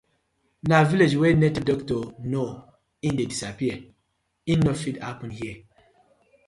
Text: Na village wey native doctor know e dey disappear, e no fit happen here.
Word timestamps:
Na 0.69 0.79
village 0.91 1.15
wey 1.21 1.33
native 1.35 1.67
doctor 1.71 2.01
know 2.31 2.49
e 3.07 3.09
dey 3.17 3.27
disappear, 3.33 3.77
e 4.51 4.53
no 4.63 4.71
fit 4.81 4.97
happen 5.05 5.31
here. 5.39 5.59